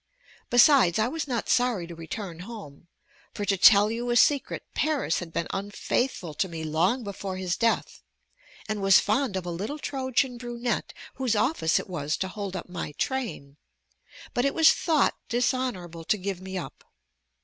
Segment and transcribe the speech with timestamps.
[0.49, 2.87] Besides, I was not sorry to return home:
[3.35, 7.55] for to tell you a secret, Paris had been unfaithful to me long before his
[7.55, 8.01] death,
[8.67, 12.67] and was fond of a little Trojan brunette whose office it was to hold up
[12.67, 13.57] my train;
[14.33, 16.83] but it was thought dishonorable to give me up.